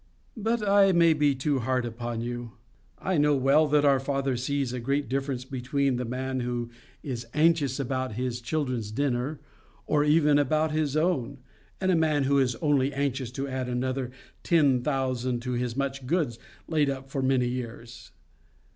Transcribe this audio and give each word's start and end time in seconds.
But 0.37 0.67
I 0.67 0.93
may 0.93 1.13
be 1.13 1.35
too 1.35 1.59
hard 1.59 1.85
upon 1.85 2.21
you. 2.21 2.53
I 2.97 3.19
know 3.19 3.35
well 3.35 3.67
that 3.67 3.85
our 3.85 3.99
Father 3.99 4.35
sees 4.35 4.73
a 4.73 4.79
great 4.79 5.07
difference 5.07 5.45
between 5.45 5.97
the 5.97 6.05
man 6.05 6.39
who 6.39 6.71
is 7.03 7.27
anxious 7.35 7.79
about 7.79 8.13
his 8.13 8.41
children's 8.41 8.89
dinner, 8.91 9.39
or 9.85 10.03
even 10.03 10.39
about 10.39 10.71
his 10.71 10.97
own, 10.97 11.37
and 11.79 11.91
the 11.91 11.95
man 11.95 12.23
who 12.23 12.39
is 12.39 12.55
only 12.63 12.91
anxious 12.91 13.29
to 13.33 13.47
add 13.47 13.69
another 13.69 14.09
ten 14.41 14.81
thousand 14.81 15.43
to 15.43 15.51
his 15.51 15.75
much 15.77 16.07
goods 16.07 16.39
laid 16.67 16.89
up 16.89 17.11
for 17.11 17.21
many 17.21 17.47
years. 17.47 18.09